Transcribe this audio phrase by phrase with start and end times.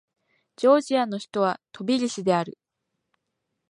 [0.55, 2.57] ジョージアの首都はトビリシである